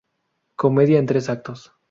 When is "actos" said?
1.29-1.73